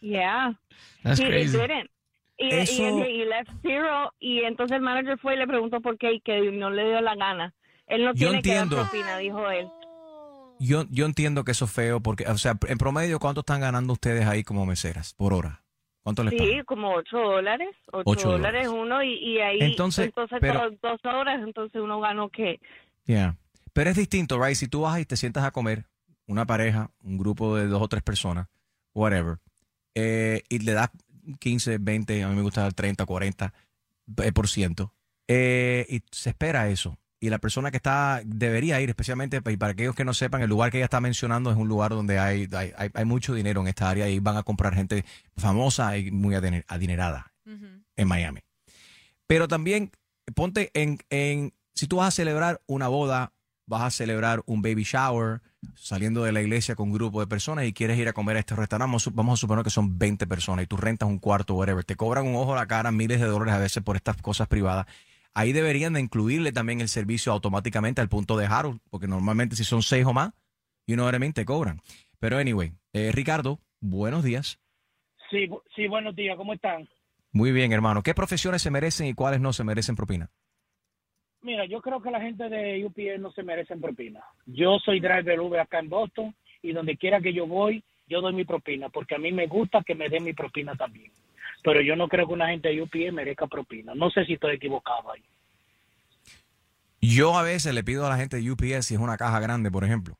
Yeah. 0.00 0.58
That's 1.02 1.20
He- 1.20 1.24
he 1.24 1.28
crazy. 1.28 1.56
didn't. 1.58 1.90
Y, 2.36 2.46
y- 2.46 2.50
Eso- 2.50 3.06
y 3.06 3.24
left 3.26 3.50
zero 3.62 4.12
y 4.18 4.40
entonces 4.40 4.76
el 4.76 4.82
manager 4.82 5.18
fue 5.18 5.34
y 5.34 5.38
le 5.38 5.46
preguntó 5.46 5.80
por 5.80 5.96
qué 5.98 6.14
y 6.14 6.20
que 6.20 6.50
no 6.52 6.70
le 6.70 6.84
dio 6.88 7.00
la 7.00 7.14
gana. 7.14 7.54
Él 7.86 8.04
no 8.04 8.12
Yo 8.14 8.30
tiene 8.30 8.42
que 8.42 8.50
entiendo. 8.50 8.76
dar 8.76 8.86
propina, 8.90 9.18
dijo 9.18 9.48
él. 9.50 9.68
Yo, 10.58 10.84
yo 10.90 11.04
entiendo 11.06 11.44
que 11.44 11.52
eso 11.52 11.64
es 11.66 11.72
feo 11.72 12.00
porque, 12.00 12.24
o 12.26 12.38
sea, 12.38 12.56
en 12.68 12.78
promedio, 12.78 13.18
¿cuánto 13.18 13.40
están 13.40 13.60
ganando 13.60 13.92
ustedes 13.92 14.26
ahí 14.26 14.42
como 14.44 14.64
meseras 14.66 15.12
por 15.14 15.32
hora? 15.34 15.62
¿Cuánto 16.02 16.22
les 16.22 16.34
pagan? 16.34 16.48
Sí, 16.54 16.62
como 16.64 16.92
8 16.94 17.16
dólares. 17.18 17.68
8 17.92 18.02
Ocho 18.06 18.30
dólares 18.32 18.68
uno 18.68 19.02
y, 19.02 19.14
y 19.14 19.38
ahí. 19.40 19.58
Entonces, 19.60 20.12
pero- 20.40 20.70
dos, 20.70 20.78
dos 20.82 21.00
horas, 21.14 21.40
entonces 21.42 21.80
uno 21.80 22.00
ganó 22.00 22.28
que. 22.30 22.60
Yeah. 23.06 23.36
Pero 23.72 23.90
es 23.90 23.96
distinto, 23.96 24.40
right? 24.42 24.54
Si 24.54 24.68
tú 24.68 24.82
vas 24.82 25.00
y 25.00 25.04
te 25.06 25.16
sientas 25.16 25.44
a 25.44 25.50
comer, 25.50 25.86
una 26.26 26.46
pareja, 26.46 26.90
un 27.02 27.18
grupo 27.18 27.56
de 27.56 27.66
dos 27.66 27.82
o 27.82 27.88
tres 27.88 28.02
personas, 28.02 28.46
whatever, 28.94 29.38
eh, 29.94 30.42
y 30.48 30.58
le 30.60 30.72
das 30.72 30.90
15, 31.38 31.78
20, 31.78 32.22
a 32.22 32.28
mí 32.28 32.36
me 32.36 32.42
gusta 32.42 32.62
dar 32.62 32.72
30, 32.74 33.06
40 33.06 33.52
eh, 34.22 34.32
por 34.32 34.48
ciento, 34.48 34.92
eh, 35.28 35.86
y 35.88 36.02
se 36.10 36.30
espera 36.30 36.68
eso. 36.68 36.98
Y 37.20 37.30
la 37.30 37.38
persona 37.38 37.70
que 37.70 37.78
está, 37.78 38.20
debería 38.26 38.80
ir, 38.82 38.90
especialmente 38.90 39.38
y 39.38 39.56
para 39.56 39.72
aquellos 39.72 39.94
que 39.94 40.04
no 40.04 40.12
sepan, 40.12 40.42
el 40.42 40.50
lugar 40.50 40.70
que 40.70 40.76
ella 40.78 40.84
está 40.84 41.00
mencionando 41.00 41.50
es 41.50 41.56
un 41.56 41.68
lugar 41.68 41.92
donde 41.92 42.18
hay, 42.18 42.46
hay, 42.52 42.72
hay- 42.92 43.04
mucho 43.06 43.32
dinero 43.32 43.62
en 43.62 43.68
esta 43.68 43.88
área 43.88 44.08
y 44.10 44.18
van 44.18 44.36
a 44.36 44.42
comprar 44.42 44.74
gente 44.74 45.06
famosa 45.36 45.96
y 45.96 46.10
muy 46.10 46.34
adine- 46.34 46.64
adinerada 46.68 47.32
en 47.96 48.08
Miami. 48.08 48.40
Pero 49.26 49.48
también 49.48 49.90
ponte 50.34 50.70
en, 50.74 50.98
en, 51.08 51.54
si 51.74 51.86
tú 51.86 51.96
vas 51.96 52.08
a 52.08 52.10
celebrar 52.10 52.60
una 52.66 52.88
boda, 52.88 53.32
vas 53.66 53.82
a 53.82 53.90
celebrar 53.90 54.42
un 54.46 54.62
baby 54.62 54.84
shower, 54.84 55.40
saliendo 55.74 56.24
de 56.24 56.32
la 56.32 56.42
iglesia 56.42 56.74
con 56.74 56.88
un 56.88 56.94
grupo 56.94 57.20
de 57.20 57.26
personas 57.26 57.64
y 57.64 57.72
quieres 57.72 57.98
ir 57.98 58.08
a 58.08 58.12
comer 58.12 58.36
a 58.36 58.40
este 58.40 58.54
restaurante, 58.54 59.10
vamos, 59.12 59.38
a 59.38 59.40
suponer 59.40 59.64
que 59.64 59.70
son 59.70 59.98
20 59.98 60.26
personas 60.26 60.64
y 60.64 60.66
tú 60.66 60.76
rentas 60.76 61.08
un 61.08 61.18
cuarto, 61.18 61.54
whatever, 61.54 61.84
te 61.84 61.96
cobran 61.96 62.26
un 62.26 62.36
ojo 62.36 62.52
a 62.52 62.56
la 62.56 62.66
cara, 62.66 62.92
miles 62.92 63.20
de 63.20 63.26
dólares 63.26 63.54
a 63.54 63.58
veces 63.58 63.82
por 63.82 63.96
estas 63.96 64.20
cosas 64.20 64.48
privadas. 64.48 64.86
Ahí 65.32 65.52
deberían 65.52 65.94
de 65.94 66.00
incluirle 66.00 66.52
también 66.52 66.80
el 66.80 66.88
servicio 66.88 67.32
automáticamente 67.32 68.00
al 68.00 68.08
punto 68.08 68.36
de 68.36 68.46
Harold, 68.46 68.80
porque 68.90 69.08
normalmente 69.08 69.56
si 69.56 69.64
son 69.64 69.82
seis 69.82 70.06
o 70.06 70.12
más, 70.12 70.32
you 70.86 70.94
know 70.94 71.06
what 71.06 71.14
I 71.14 71.18
mean, 71.18 71.32
te 71.32 71.44
cobran. 71.44 71.80
Pero 72.20 72.38
anyway, 72.38 72.72
eh, 72.92 73.10
Ricardo, 73.12 73.60
buenos 73.80 74.22
días. 74.22 74.60
Sí, 75.30 75.48
sí, 75.74 75.88
buenos 75.88 76.14
días, 76.14 76.36
¿cómo 76.36 76.52
están? 76.52 76.88
Muy 77.32 77.50
bien, 77.50 77.72
hermano. 77.72 78.02
¿Qué 78.04 78.14
profesiones 78.14 78.62
se 78.62 78.70
merecen 78.70 79.08
y 79.08 79.14
cuáles 79.14 79.40
no 79.40 79.52
se 79.52 79.64
merecen 79.64 79.96
propina? 79.96 80.30
Mira, 81.44 81.66
yo 81.66 81.80
creo 81.82 82.00
que 82.00 82.10
la 82.10 82.20
gente 82.22 82.48
de 82.48 82.84
UPS 82.86 83.20
no 83.20 83.30
se 83.32 83.42
merecen 83.42 83.78
propina. 83.80 84.20
Yo 84.46 84.78
soy 84.78 84.98
driver 84.98 85.38
Uber 85.40 85.60
acá 85.60 85.78
en 85.78 85.90
Boston 85.90 86.34
y 86.62 86.72
donde 86.72 86.96
quiera 86.96 87.20
que 87.20 87.34
yo 87.34 87.46
voy, 87.46 87.84
yo 88.08 88.22
doy 88.22 88.32
mi 88.32 88.44
propina, 88.46 88.88
porque 88.88 89.14
a 89.14 89.18
mí 89.18 89.30
me 89.30 89.46
gusta 89.46 89.82
que 89.84 89.94
me 89.94 90.08
den 90.08 90.24
mi 90.24 90.32
propina 90.32 90.74
también. 90.74 91.12
Pero 91.62 91.82
yo 91.82 91.96
no 91.96 92.08
creo 92.08 92.26
que 92.26 92.32
una 92.32 92.48
gente 92.48 92.68
de 92.70 92.80
UPS 92.80 93.12
merezca 93.12 93.46
propina. 93.46 93.94
No 93.94 94.10
sé 94.10 94.24
si 94.24 94.32
estoy 94.34 94.54
equivocado 94.56 95.12
ahí. 95.12 95.22
Yo 97.00 97.36
a 97.36 97.42
veces 97.42 97.74
le 97.74 97.84
pido 97.84 98.06
a 98.06 98.08
la 98.08 98.16
gente 98.16 98.38
de 98.40 98.50
UPS 98.50 98.86
si 98.86 98.94
es 98.94 99.00
una 99.00 99.18
caja 99.18 99.38
grande, 99.40 99.70
por 99.70 99.84
ejemplo. 99.84 100.14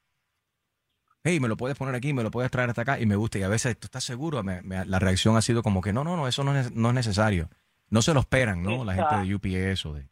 Hey, 1.26 1.40
me 1.40 1.48
lo 1.48 1.56
puedes 1.56 1.78
poner 1.78 1.94
aquí, 1.94 2.12
me 2.12 2.22
lo 2.22 2.30
puedes 2.30 2.50
traer 2.50 2.68
hasta 2.68 2.82
acá 2.82 3.00
y 3.00 3.06
me 3.06 3.16
gusta. 3.16 3.38
Y 3.38 3.42
a 3.42 3.48
veces, 3.48 3.78
¿tú 3.78 3.86
estás 3.86 4.04
seguro? 4.04 4.42
Me- 4.42 4.60
me- 4.60 4.84
la 4.84 4.98
reacción 4.98 5.36
ha 5.38 5.40
sido 5.42 5.62
como 5.62 5.80
que 5.80 5.94
no, 5.94 6.04
no, 6.04 6.16
no, 6.18 6.28
eso 6.28 6.44
no 6.44 6.54
es, 6.54 6.70
no 6.72 6.88
es 6.90 6.94
necesario. 6.94 7.48
No 7.88 8.02
se 8.02 8.12
lo 8.12 8.20
esperan, 8.20 8.62
¿no? 8.62 8.84
La 8.84 8.92
gente 8.94 9.08
de 9.26 9.34
UPS 9.34 9.86
o 9.86 9.94
de... 9.94 10.06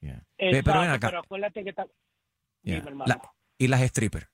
Yeah. 0.00 0.22
Ve, 0.38 0.48
Exacto, 0.48 0.64
pero 0.64 0.80
ven 0.80 0.90
acá. 0.90 1.06
pero 1.08 1.20
acuérdate 1.20 1.64
que 1.64 1.70
está... 1.70 1.86
Yeah. 2.62 2.76
Dime, 2.76 2.88
hermano. 2.90 3.04
La- 3.08 3.32
y 3.58 3.68
las 3.68 3.80
strippers. 3.82 4.26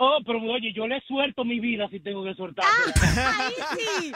Oh, 0.00 0.18
pero 0.24 0.38
oye, 0.40 0.72
yo 0.72 0.86
le 0.86 1.00
suelto 1.00 1.44
mi 1.44 1.58
vida 1.58 1.88
si 1.90 1.98
tengo 1.98 2.22
que 2.24 2.32
soltar. 2.34 2.64
Ahí 2.64 3.52
sí. 3.76 4.12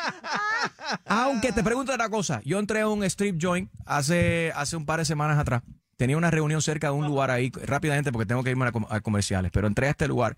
Aunque 1.06 1.50
te 1.52 1.64
pregunto 1.64 1.92
una 1.92 2.08
cosa, 2.08 2.40
yo 2.44 2.58
entré 2.60 2.80
a 2.82 2.88
un 2.88 3.02
strip 3.04 3.36
joint 3.42 3.68
hace, 3.84 4.52
hace 4.54 4.76
un 4.76 4.86
par 4.86 5.00
de 5.00 5.04
semanas 5.04 5.38
atrás. 5.38 5.62
Tenía 5.96 6.16
una 6.16 6.30
reunión 6.30 6.62
cerca 6.62 6.86
de 6.88 6.92
un 6.94 7.06
lugar 7.06 7.30
ahí, 7.30 7.50
rápidamente 7.64 8.12
porque 8.12 8.26
tengo 8.26 8.42
que 8.44 8.50
irme 8.50 8.66
a, 8.66 8.72
com- 8.72 8.86
a 8.88 9.00
comerciales, 9.00 9.50
pero 9.52 9.66
entré 9.66 9.88
a 9.88 9.90
este 9.90 10.06
lugar. 10.08 10.36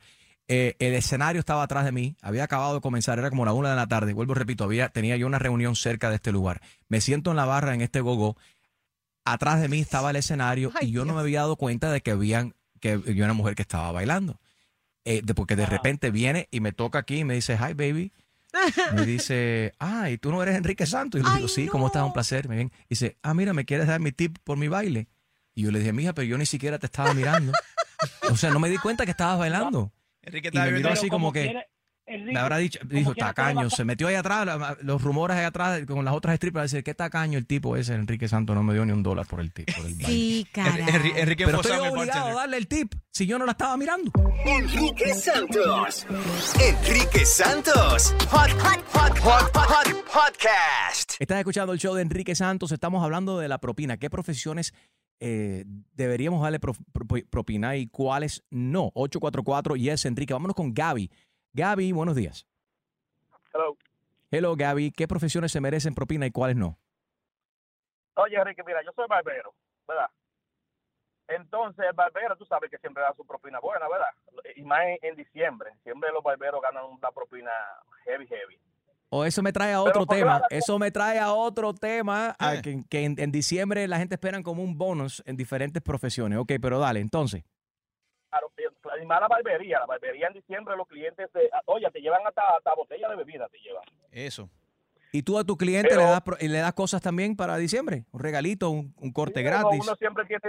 eh, 0.49 0.76
el 0.78 0.94
escenario 0.94 1.40
estaba 1.40 1.62
atrás 1.62 1.84
de 1.84 1.92
mí, 1.92 2.16
había 2.23 2.44
acabado 2.44 2.75
de 2.75 2.80
comenzar, 2.80 3.18
era 3.18 3.30
como 3.30 3.44
la 3.44 3.52
una 3.52 3.70
de 3.70 3.76
la 3.76 3.87
tarde. 3.87 4.12
Vuelvo, 4.14 4.34
repito, 4.34 4.64
había, 4.64 4.88
tenía 4.88 5.16
yo 5.16 5.26
una 5.26 5.38
reunión 5.38 5.76
cerca 5.76 6.08
de 6.11 6.16
este 6.16 6.32
lugar. 6.32 6.61
Me 6.88 7.00
siento 7.00 7.30
en 7.30 7.37
la 7.37 7.44
barra 7.44 7.75
en 7.75 7.80
este 7.82 8.00
gogo. 8.00 8.37
Atrás 9.25 9.61
de 9.61 9.69
mí 9.69 9.81
estaba 9.81 10.11
el 10.11 10.16
escenario 10.16 10.71
y 10.81 10.90
yo 10.90 11.04
no 11.04 11.14
me 11.14 11.21
había 11.21 11.40
dado 11.40 11.57
cuenta 11.57 11.90
de 11.90 12.00
que 12.02 12.11
habían 12.11 12.54
que 12.81 12.93
había 12.93 13.25
una 13.25 13.33
mujer 13.35 13.54
que 13.54 13.62
estaba 13.62 13.90
bailando. 13.93 14.38
eh, 15.07 15.21
de- 15.23 15.35
porque 15.35 15.54
de 15.57 15.66
repente 15.66 16.11
viene 16.11 16.49
y 16.50 16.61
me 16.61 16.73
toca 16.73 16.99
aquí 17.00 17.19
y 17.19 17.25
me 17.25 17.35
dice, 17.35 17.54
hi 17.54 17.75
baby. 17.75 18.12
Me 18.95 19.04
dice, 19.07 19.75
ah, 19.78 20.09
¿y 20.11 20.16
tú 20.19 20.31
no 20.31 20.43
eres 20.43 20.57
Enrique 20.57 20.87
Santos? 20.87 21.21
Y 21.21 21.25
yo 21.25 21.31
le 21.31 21.37
digo, 21.37 21.49
sí, 21.49 21.66
¿cómo 21.66 21.87
estás? 21.88 22.04
Un 22.04 22.12
placer. 22.14 22.49
Me 22.49 22.57
ven. 22.57 22.73
Y 22.85 22.87
dice, 22.90 23.16
ah, 23.23 23.35
mira, 23.35 23.52
¿me 23.52 23.64
quieres 23.66 23.87
dar 23.87 24.00
mi 24.00 24.12
tip 24.12 24.38
por 24.45 24.57
mi 24.57 24.69
baile? 24.69 25.09
Y 25.54 25.62
yo 25.62 25.71
le 25.71 25.78
dije, 25.81 25.93
mija, 25.93 26.12
pero 26.14 26.26
yo 26.26 26.38
ni 26.38 26.47
siquiera 26.47 26.78
te 26.78 26.87
estaba 26.87 27.12
mirando. 27.14 27.52
o 28.31 28.37
sea, 28.37 28.50
no 28.50 28.61
me 28.61 28.71
di 28.71 28.78
cuenta 28.78 29.04
que 29.04 29.11
estabas 29.11 29.38
bailando. 29.38 29.93
Enrique 30.23 30.50
Y 30.52 30.59
me 30.59 30.71
miró 30.73 30.90
así 30.90 31.09
como 31.09 31.33
que... 31.33 31.54
Enrique, 32.06 32.32
Me 32.34 32.38
habrá 32.38 32.58
dicho, 32.58 32.78
dijo, 32.84 33.14
tacaño, 33.14 33.70
se 33.70 33.82
metió 33.84 34.08
ahí 34.08 34.14
atrás, 34.14 34.44
la- 34.44 34.76
los 34.82 35.00
rumores 35.02 35.37
ahí 35.38 35.44
atrás 35.44 35.87
con 35.87 36.04
las 36.04 36.12
otras 36.14 36.37
strippers, 36.37 36.70
dice, 36.70 36.84
qué 36.84 36.94
tacaño 36.94 37.38
el 37.38 37.46
tipo 37.46 37.76
ese, 37.76 37.94
Enrique 37.94 38.28
Santos 38.28 38.54
no 38.54 38.62
me 38.62 38.75
dio 38.75 38.84
ni 38.84 38.92
un 38.92 39.02
dólar 39.02 39.26
por 39.26 39.40
el 39.40 39.52
tip. 39.52 39.75
Por 39.75 39.87
el. 39.87 39.94
Sí, 40.04 40.46
caray. 40.52 40.82
Enri- 40.82 41.12
Enrique 41.16 41.46
Pero 41.46 41.61
estoy 41.62 41.78
obligado 41.88 42.28
a 42.28 42.34
darle 42.34 42.58
el 42.58 42.68
tip 42.68 42.92
si 43.11 43.26
yo 43.26 43.38
no 43.38 43.46
la 43.46 43.52
estaba 43.52 43.76
mirando. 43.78 44.12
Enrique 44.44 45.14
Santos. 45.14 46.06
Enrique 46.61 47.25
Santos. 47.25 48.14
Hot, 48.30 48.50
hot, 48.50 48.84
hot, 48.92 49.18
hot, 49.20 49.56
hot, 49.56 50.04
podcast. 50.04 51.14
Estás 51.18 51.38
escuchando 51.38 51.73
el 51.73 51.78
show 51.78 51.94
de 51.94 52.02
Enrique 52.02 52.34
Santos, 52.34 52.70
estamos 52.73 53.02
hablando 53.02 53.38
de 53.38 53.49
la 53.49 53.58
propina. 53.58 53.96
¿Qué 53.96 54.11
profesiones 54.11 54.75
eh, 55.20 55.64
deberíamos 55.94 56.42
darle 56.42 56.61
pro- 56.61 56.75
pro- 56.92 57.06
propina 57.30 57.76
y 57.76 57.87
cuáles 57.87 58.44
no? 58.50 58.90
844 58.94 59.76
Yes, 59.76 60.04
Enrique. 60.04 60.32
Vámonos 60.34 60.54
con 60.54 60.75
Gaby. 60.75 61.11
Gaby, 61.54 61.92
buenos 61.92 62.16
días. 62.16 62.46
Hello. 63.52 63.76
Hello, 64.30 64.56
Gaby. 64.56 64.90
¿Qué 64.90 65.06
profesiones 65.06 65.52
se 65.52 65.61
merecen 65.61 65.94
propina 65.94 66.26
y 66.26 66.32
cuáles 66.32 66.56
no? 66.56 66.76
Oye, 68.16 68.37
Enrique, 68.37 68.62
mira, 68.64 68.82
yo 68.84 68.90
soy 68.94 69.06
barbero, 69.08 69.54
¿verdad? 69.87 70.11
Entonces, 71.28 71.84
el 71.88 71.94
barbero, 71.94 72.37
tú 72.37 72.44
sabes 72.44 72.70
que 72.70 72.78
siempre 72.78 73.02
da 73.02 73.14
su 73.16 73.25
propina 73.25 73.61
buena, 73.61 73.88
¿verdad? 73.88 74.08
Y 74.56 74.62
más 74.64 74.80
en, 74.82 74.99
en 75.02 75.16
diciembre. 75.16 75.70
Siempre 75.84 76.11
los 76.12 76.23
barberos 76.23 76.61
ganan 76.61 76.84
una 76.84 77.11
propina 77.12 77.50
heavy, 78.04 78.26
heavy. 78.26 78.58
O 79.11 79.25
eso 79.25 79.42
me 79.42 79.52
trae 79.52 79.73
a 79.73 79.80
otro 79.80 80.06
tema. 80.06 80.42
Eso 80.50 80.76
me 80.78 80.90
trae 80.90 81.20
a 81.20 81.32
otro 81.32 81.73
tema 81.73 82.34
a 82.38 82.61
que, 82.61 82.82
que 82.90 83.04
en, 83.04 83.14
en 83.18 83.30
diciembre 83.30 83.87
la 83.87 83.99
gente 83.99 84.16
esperan 84.16 84.42
como 84.42 84.62
un 84.64 84.76
bonus 84.76 85.23
en 85.25 85.37
diferentes 85.37 85.80
profesiones. 85.82 86.38
Ok, 86.40 86.54
pero 86.61 86.80
dale, 86.80 86.99
entonces. 86.99 87.44
Claro, 89.04 89.04
y- 89.04 89.04
y 89.04 89.06
más 89.06 89.20
la 89.20 89.28
barbería. 89.28 89.78
La 89.80 89.87
barbería 89.87 90.26
en 90.28 90.32
diciembre 90.34 90.76
los 90.76 90.88
clientes, 90.88 91.30
te, 91.32 91.50
oye, 91.66 91.90
te 91.92 92.00
llevan 92.00 92.26
hasta, 92.26 92.42
hasta 92.56 92.75
botella 92.75 93.08
de 93.08 93.16
bebida, 93.16 93.49
te 93.49 93.58
llevan. 93.58 93.84
Eso. 94.11 94.49
¿Y 95.12 95.23
tú 95.23 95.38
a 95.38 95.44
tu 95.44 95.56
cliente 95.56 95.90
Pero- 95.90 96.00
le, 96.02 96.06
das, 96.08 96.23
le 96.42 96.58
das 96.58 96.73
cosas 96.75 97.00
también 97.00 97.37
para 97.37 97.56
diciembre? 97.56 98.04
¿Un 98.12 98.20
regalito, 98.20 98.70
un, 98.70 98.94
un 98.99 99.12
corte 99.12 99.40
Sí, 99.40 99.44
gratis? 99.46 99.80
Uno 99.80 99.94
siempre 99.94 100.25
tiene, 100.25 100.42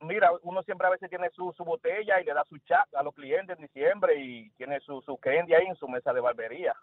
mira, 0.00 0.30
uno 0.42 0.62
siempre 0.64 0.86
a 0.86 0.90
veces 0.90 1.08
tiene 1.08 1.30
su, 1.30 1.52
su 1.56 1.64
botella 1.64 2.20
y 2.20 2.24
le 2.24 2.34
da 2.34 2.44
su 2.44 2.58
chat 2.58 2.86
a 2.94 3.02
los 3.02 3.14
clientes 3.14 3.56
en 3.58 3.62
diciembre 3.64 4.20
y 4.20 4.50
tiene 4.50 4.80
su, 4.80 5.00
su 5.00 5.16
candy 5.16 5.54
ahí 5.54 5.66
en 5.66 5.76
su 5.76 5.88
mesa 5.88 6.12
de 6.12 6.20
barbería. 6.20 6.74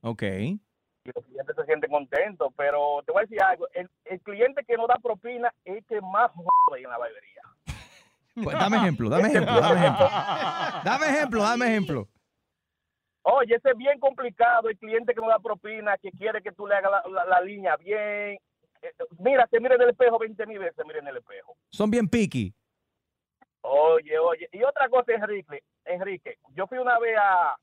Ok. 0.00 0.22
y 0.22 1.10
los 1.14 1.24
clientes 1.26 1.54
se 1.56 1.64
sienten 1.66 1.90
contentos. 1.90 2.52
Pero 2.56 3.02
te 3.04 3.12
voy 3.12 3.20
a 3.20 3.26
decir 3.26 3.42
algo, 3.42 3.68
el, 3.74 3.90
el 4.06 4.20
cliente 4.22 4.64
que 4.64 4.76
no 4.78 4.86
da 4.86 4.94
propina 5.02 5.52
es 5.64 5.76
el 5.78 5.84
que 5.84 6.00
más 6.00 6.30
jode 6.32 6.80
en 6.82 6.88
la 6.88 6.96
barbería. 6.96 7.42
Pues 8.34 8.58
dame 8.58 8.76
ejemplo, 8.78 9.08
dame 9.08 9.28
ejemplo, 9.28 9.60
dame 9.60 9.80
ejemplo. 9.80 10.08
Dame 10.84 11.06
ejemplo, 11.08 11.42
dame 11.42 11.66
ejemplo. 11.66 12.08
Oye, 13.24 13.54
ese 13.54 13.70
es 13.70 13.76
bien 13.76 14.00
complicado, 14.00 14.68
el 14.68 14.76
cliente 14.78 15.14
que 15.14 15.20
no 15.20 15.28
da 15.28 15.38
propina, 15.38 15.96
que 15.98 16.10
quiere 16.10 16.42
que 16.42 16.50
tú 16.52 16.66
le 16.66 16.74
hagas 16.74 16.90
la, 16.90 17.02
la- 17.10 17.24
la 17.26 17.40
línea 17.40 17.76
bien. 17.76 18.38
Eh, 18.82 18.92
Mira, 19.18 19.46
te 19.46 19.60
mire 19.60 19.76
en 19.76 19.82
el 19.82 19.90
espejo 19.90 20.18
20 20.18 20.44
mil 20.46 20.58
veces, 20.58 20.84
mire 20.84 20.98
en 20.98 21.06
el 21.08 21.18
espejo. 21.18 21.56
Son 21.70 21.88
bien 21.90 22.08
picky. 22.08 22.52
Oye, 23.60 24.18
oye. 24.18 24.48
Y 24.50 24.62
otra 24.64 24.88
cosa, 24.88 25.12
Enrique, 25.12 25.62
Enrique, 25.84 26.38
yo 26.54 26.66
fui 26.66 26.78
una 26.78 26.98
vez 26.98 27.16
a, 27.16 27.56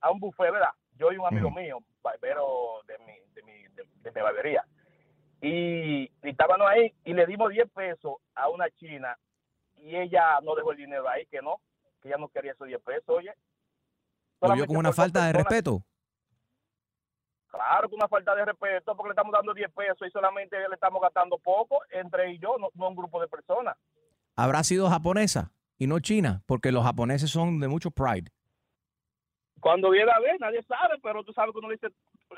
a 0.00 0.10
un 0.10 0.18
buffet, 0.18 0.50
¿verdad? 0.50 0.70
Yo 0.96 1.12
y 1.12 1.18
un 1.18 1.26
amigo 1.26 1.50
mío, 1.50 1.78
barbero 2.02 2.80
de 2.86 2.98
mi, 3.00 3.12
de 3.34 3.42
mi, 3.42 3.62
de, 3.74 3.84
de 4.02 4.12
mi 4.12 4.20
barbería. 4.22 4.64
Y, 5.42 6.04
y 6.04 6.10
estábamos 6.22 6.66
ahí 6.70 6.94
y 7.04 7.12
le 7.12 7.26
dimos 7.26 7.50
10 7.50 7.68
pesos 7.70 8.14
a 8.34 8.48
una 8.48 8.70
china 8.70 9.14
y 9.82 9.96
ella 9.96 10.40
no 10.42 10.54
dejó 10.54 10.72
el 10.72 10.78
dinero 10.78 11.08
ahí, 11.08 11.26
que 11.26 11.42
no, 11.42 11.60
que 12.00 12.08
ella 12.08 12.18
no 12.18 12.28
quería 12.28 12.52
esos 12.52 12.66
10 12.66 12.80
pesos, 12.82 13.08
oye. 13.08 13.32
Lo 14.40 14.54
vio 14.54 14.66
como 14.66 14.78
una 14.78 14.92
falta 14.92 15.26
de 15.26 15.32
respeto. 15.32 15.82
Claro 17.48 17.88
que 17.88 17.94
una 17.94 18.08
falta 18.08 18.34
de 18.34 18.46
respeto 18.46 18.96
porque 18.96 19.10
le 19.10 19.12
estamos 19.12 19.32
dando 19.32 19.52
10 19.52 19.70
pesos 19.72 20.08
y 20.08 20.10
solamente 20.10 20.56
le 20.56 20.74
estamos 20.74 21.02
gastando 21.02 21.38
poco 21.38 21.80
entre 21.90 22.32
y 22.32 22.38
yo, 22.38 22.56
no, 22.58 22.68
no 22.74 22.88
un 22.88 22.96
grupo 22.96 23.20
de 23.20 23.28
personas. 23.28 23.76
Habrá 24.36 24.64
sido 24.64 24.88
japonesa 24.88 25.52
y 25.76 25.86
no 25.86 26.00
china, 26.00 26.42
porque 26.46 26.72
los 26.72 26.84
japoneses 26.84 27.30
son 27.30 27.60
de 27.60 27.68
mucho 27.68 27.90
pride. 27.90 28.30
Cuando 29.60 29.90
viene 29.90 30.10
a 30.10 30.18
ver, 30.18 30.40
nadie 30.40 30.62
sabe, 30.62 30.94
pero 31.02 31.22
tú 31.22 31.32
sabes 31.32 31.52
que 31.52 31.58
uno 31.58 31.68
dice, 31.68 31.88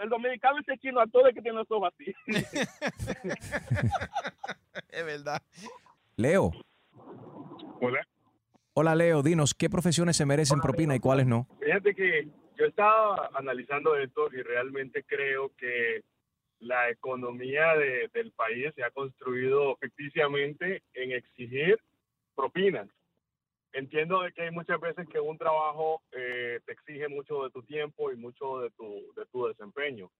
el 0.00 0.08
dominicano 0.08 0.58
dice 0.58 0.76
chino 0.78 1.00
a 1.00 1.06
todo 1.06 1.26
el 1.26 1.34
que 1.34 1.40
tiene 1.40 1.58
los 1.58 1.70
ojos 1.70 1.92
así. 1.94 2.12
Es 4.88 5.06
verdad. 5.06 5.40
Leo. 6.16 6.52
Hola. 7.86 8.06
Hola, 8.74 8.94
Leo. 8.94 9.22
Dinos, 9.22 9.54
¿qué 9.54 9.70
profesiones 9.70 10.16
se 10.16 10.26
merecen 10.26 10.60
propina 10.60 10.96
y 10.96 11.00
cuáles 11.00 11.26
no? 11.26 11.46
Fíjate 11.60 11.94
que 11.94 12.28
yo 12.56 12.64
estaba 12.66 13.30
analizando 13.34 13.96
esto 13.96 14.28
y 14.32 14.42
realmente 14.42 15.04
creo 15.04 15.52
que 15.56 16.02
la 16.60 16.88
economía 16.90 17.74
de- 17.76 18.08
del 18.12 18.32
país 18.32 18.72
se 18.74 18.82
ha 18.82 18.90
construido 18.90 19.76
ficticiamente 19.76 20.82
en 20.94 21.12
exigir 21.12 21.78
propinas. 22.34 22.88
Entiendo 23.72 24.22
de 24.22 24.32
que 24.32 24.42
hay 24.42 24.50
muchas 24.50 24.80
veces 24.80 25.06
que 25.08 25.18
un 25.20 25.36
trabajo 25.36 26.00
eh, 26.12 26.60
te 26.64 26.72
exige 26.72 27.08
mucho 27.08 27.42
de 27.44 27.50
tu 27.50 27.62
tiempo 27.64 28.12
y 28.12 28.16
mucho 28.16 28.60
de 28.60 28.70
tu, 28.70 29.12
de 29.16 29.26
tu 29.26 29.46
desempeño, 29.46 30.10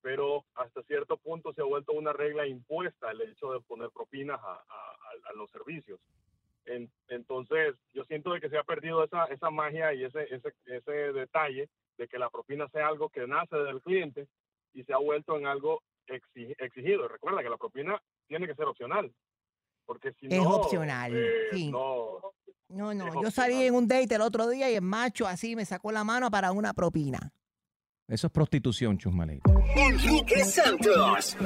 pero 0.00 0.44
hasta 0.54 0.82
cierto 0.84 1.16
punto 1.16 1.52
se 1.52 1.60
ha 1.60 1.64
vuelto 1.64 1.92
una 1.92 2.12
regla 2.12 2.46
impuesta 2.46 3.10
el 3.10 3.20
hecho 3.22 3.52
de 3.52 3.60
poner 3.60 3.90
propinas 3.90 4.40
a, 4.40 4.52
a- 4.52 4.54
a- 4.56 5.30
a 5.30 5.32
los 5.34 5.50
servicios. 5.50 5.98
En- 6.66 6.90
entonces, 7.08 7.74
yo 7.94 8.04
siento 8.04 8.32
de 8.32 8.40
que 8.40 8.50
se 8.50 8.58
ha 8.58 8.62
perdido 8.64 9.02
esa, 9.04 9.24
esa 9.26 9.50
magia 9.50 9.92
y 9.94 10.04
ese, 10.04 10.22
ese, 10.34 10.52
ese 10.66 10.92
detalle 11.12 11.68
de 11.96 12.08
que 12.08 12.18
la 12.18 12.30
propina 12.30 12.68
sea 12.68 12.88
algo 12.88 13.08
que 13.08 13.26
nace 13.26 13.56
del 13.56 13.80
cliente 13.82 14.28
y 14.72 14.84
se 14.84 14.92
ha 14.92 14.98
vuelto 14.98 15.36
en 15.36 15.46
algo 15.46 15.82
exi- 16.06 16.54
exigido. 16.58 17.08
Recuerda 17.08 17.42
que 17.42 17.50
la 17.50 17.56
propina 17.56 18.00
tiene 18.28 18.46
que 18.46 18.54
ser 18.54 18.66
opcional. 18.66 19.12
Porque 19.86 20.12
si 20.20 20.26
Es 20.26 20.42
no, 20.44 20.50
opcional, 20.54 21.12
eh, 21.14 21.48
sí. 21.50 21.70
no, 21.70 22.20
No, 22.68 22.94
no, 22.94 23.20
yo 23.20 23.30
salí 23.32 23.64
en 23.64 23.74
un 23.74 23.88
date 23.88 24.14
el 24.14 24.20
otro 24.20 24.48
día 24.48 24.70
y 24.70 24.76
el 24.76 24.82
macho 24.82 25.26
así 25.26 25.56
me 25.56 25.64
sacó 25.64 25.90
la 25.90 26.04
mano 26.04 26.30
para 26.30 26.52
una 26.52 26.72
propina. 26.72 27.32
Eso 28.10 28.26
es 28.26 28.32
prostitución, 28.32 28.98
Chusmaley. 28.98 29.40
Enrique 29.76 30.44
Santos. 30.44 31.36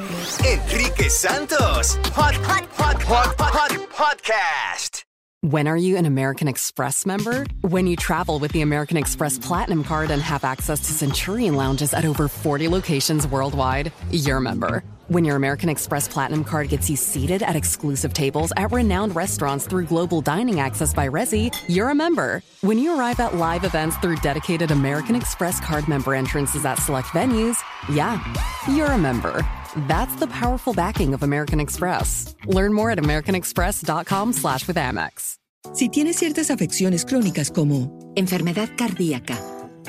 Enrique 0.40 1.11
Santos. 1.11 1.96
Hot, 2.14 2.35
hot, 2.37 2.66
hot, 2.72 3.03
hot, 3.03 3.35
hot, 3.38 3.70
podcast. 3.90 5.05
When 5.42 5.68
are 5.68 5.77
you 5.77 5.98
an 5.98 6.07
American 6.07 6.48
Express 6.48 7.05
member? 7.05 7.44
When 7.61 7.87
you 7.87 7.96
travel 7.96 8.38
with 8.38 8.53
the 8.53 8.62
American 8.62 8.96
Express 8.96 9.38
Platinum 9.38 9.85
Card 9.85 10.11
and 10.11 10.22
have 10.22 10.42
access 10.42 10.81
to 10.87 10.92
Centurion 10.94 11.55
lounges 11.55 11.92
at 11.92 12.07
over 12.07 12.29
40 12.29 12.68
locations 12.68 13.27
worldwide, 13.27 13.92
you're 14.11 14.38
a 14.38 14.40
member. 14.40 14.83
When 15.08 15.22
your 15.22 15.36
American 15.36 15.68
Express 15.68 16.08
Platinum 16.08 16.44
Card 16.44 16.68
gets 16.70 16.88
you 16.88 16.96
seated 16.96 17.42
at 17.42 17.56
exclusive 17.56 18.14
tables 18.14 18.52
at 18.56 18.72
renowned 18.72 19.14
restaurants 19.14 19.66
through 19.66 19.84
global 19.84 20.22
dining 20.22 20.60
access 20.60 20.94
by 20.94 21.08
Resi, 21.08 21.54
you're 21.68 21.90
a 21.90 21.94
member. 21.94 22.42
When 22.62 22.78
you 22.78 22.98
arrive 22.98 23.20
at 23.20 23.34
live 23.34 23.64
events 23.64 23.98
through 23.98 24.16
dedicated 24.16 24.70
American 24.70 25.14
Express 25.14 25.60
card 25.60 25.88
member 25.88 26.14
entrances 26.14 26.64
at 26.64 26.76
select 26.78 27.08
venues, 27.08 27.58
yeah, 27.92 28.18
you're 28.66 28.86
a 28.90 28.96
member. 28.96 29.46
That's 29.88 30.14
the 30.16 30.26
powerful 30.28 30.72
backing 30.72 31.12
of 31.12 31.22
American 31.22 31.60
Express. 31.60 32.34
Learn 32.46 32.72
more 32.72 32.90
at 32.90 32.98
americanexpress.com 32.98 34.32
slash 34.32 34.66
with 34.66 34.76
Amex. 34.76 35.36
Si 35.74 35.88
tienes 35.90 36.16
ciertas 36.16 36.50
afecciones 36.50 37.04
crónicas 37.04 37.50
como 37.50 37.90
enfermedad 38.16 38.70
cardíaca, 38.78 39.36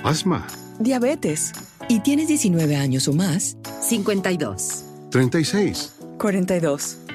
Asma. 0.03 0.45
diabetes 0.79 1.53
y 1.89 1.99
tienes 2.01 2.27
19 2.27 2.75
años 2.75 3.07
o 3.07 3.13
más, 3.13 3.57
52, 3.81 4.84
36. 5.15 5.93
42. 6.17 7.14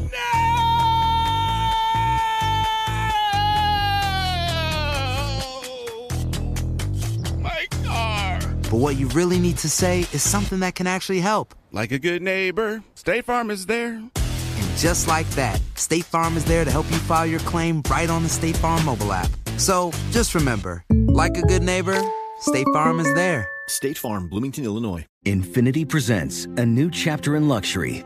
but 8.71 8.77
what 8.77 8.95
you 8.95 9.09
really 9.09 9.37
need 9.37 9.57
to 9.57 9.69
say 9.69 9.99
is 10.13 10.23
something 10.23 10.61
that 10.61 10.75
can 10.75 10.87
actually 10.87 11.19
help. 11.19 11.53
Like 11.73 11.91
a 11.91 11.99
good 11.99 12.21
neighbor, 12.21 12.81
State 12.95 13.25
Farm 13.25 13.51
is 13.51 13.65
there. 13.65 13.95
And 13.95 14.77
just 14.77 15.09
like 15.09 15.29
that, 15.31 15.59
State 15.75 16.05
Farm 16.05 16.37
is 16.37 16.45
there 16.45 16.63
to 16.63 16.71
help 16.71 16.89
you 16.89 16.97
file 16.99 17.25
your 17.25 17.41
claim 17.41 17.83
right 17.91 18.09
on 18.09 18.23
the 18.23 18.29
State 18.29 18.55
Farm 18.55 18.85
mobile 18.85 19.11
app. 19.11 19.29
So 19.57 19.91
just 20.11 20.35
remember, 20.35 20.85
like 20.89 21.37
a 21.37 21.41
good 21.41 21.63
neighbor, 21.63 22.01
State 22.39 22.67
Farm 22.71 23.01
is 23.01 23.13
there. 23.13 23.45
State 23.67 23.97
Farm, 23.97 24.29
Bloomington, 24.29 24.63
Illinois. 24.63 25.05
Infinity 25.25 25.83
presents 25.83 26.45
a 26.55 26.65
new 26.65 26.89
chapter 26.89 27.35
in 27.35 27.49
luxury, 27.49 28.05